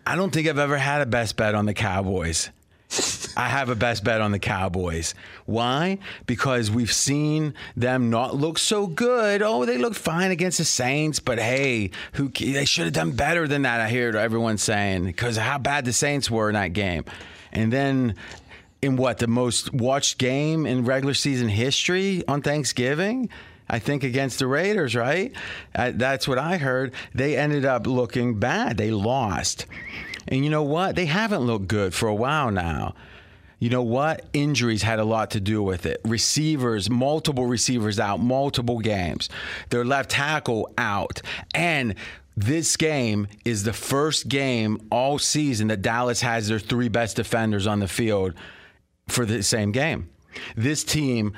[0.08, 2.50] I don't think I've ever had a best bet on the Cowboys.
[3.38, 5.14] I have a best bet on the Cowboys.
[5.46, 6.00] Why?
[6.26, 9.42] Because we've seen them not look so good.
[9.42, 13.48] Oh, they looked fine against the Saints, but hey, who they should have done better
[13.48, 13.82] than that.
[13.82, 17.04] I hear everyone saying because how bad the Saints were in that game,
[17.52, 18.16] and then
[18.82, 23.30] in what the most watched game in regular season history on Thanksgiving.
[23.68, 25.34] I think against the Raiders, right?
[25.74, 26.94] Uh, that's what I heard.
[27.16, 28.78] They ended up looking bad.
[28.78, 29.66] They lost.
[30.28, 30.96] And you know what?
[30.96, 32.96] They haven't looked good for a while now.
[33.60, 34.26] You know what?
[34.34, 36.02] Injuries had a lot to do with it.
[36.04, 39.30] Receivers, multiple receivers out, multiple games.
[39.70, 41.22] Their left tackle out.
[41.54, 41.96] And
[42.36, 47.66] this game is the first game all season that Dallas has their three best defenders
[47.66, 48.34] on the field
[49.08, 50.10] for the same game.
[50.58, 51.34] This team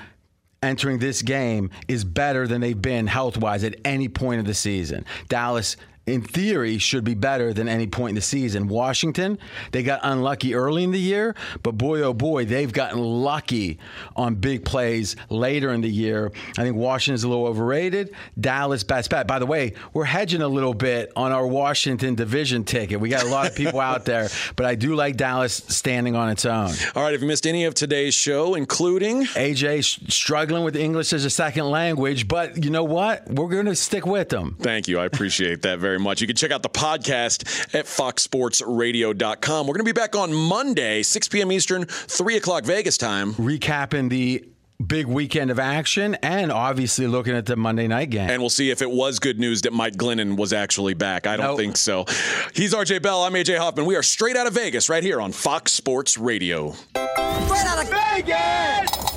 [0.64, 4.56] entering this game is better than they've been health wise at any point of the
[4.56, 5.06] season.
[5.30, 5.78] Dallas
[6.08, 8.68] in theory, should be better than any point in the season.
[8.68, 9.38] Washington,
[9.72, 13.78] they got unlucky early in the year, but boy, oh boy, they've gotten lucky
[14.16, 16.32] on big plays later in the year.
[16.58, 18.16] I think Washington's a little overrated.
[18.40, 19.28] Dallas, best bet.
[19.28, 23.02] By the way, we're hedging a little bit on our Washington division ticket.
[23.02, 26.30] We got a lot of people out there, but I do like Dallas standing on
[26.30, 26.72] its own.
[26.96, 31.26] All right, if you missed any of today's show, including AJ struggling with English as
[31.26, 33.28] a second language, but you know what?
[33.30, 34.56] We're going to stick with them.
[34.60, 35.00] Thank you.
[35.00, 36.22] I appreciate that very very much.
[36.22, 39.68] You can check out the podcast at foxsportsradio.com.
[39.68, 41.52] We're going to be back on Monday, 6 p.m.
[41.52, 43.34] Eastern, 3 o'clock Vegas time.
[43.34, 44.46] Recapping the
[44.86, 48.30] big weekend of action and obviously looking at the Monday night game.
[48.30, 51.26] And we'll see if it was good news that Mike Glennon was actually back.
[51.26, 51.58] I don't nope.
[51.58, 52.06] think so.
[52.54, 53.24] He's RJ Bell.
[53.24, 53.88] I'm AJ Hoffman.
[53.88, 56.74] We are straight out of Vegas right here on Fox Sports Radio.
[56.94, 59.17] Straight out of Vegas!